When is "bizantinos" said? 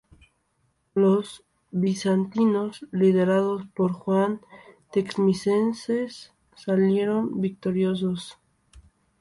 1.69-2.87